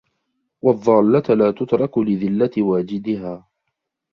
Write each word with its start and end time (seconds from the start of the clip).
وَالضَّالَّةَ 0.61 1.23
لَا 1.35 1.51
تُتْرَكُ 1.51 1.97
لِذِلَّةِ 1.97 2.51
وَاجِدِهَا 2.57 3.45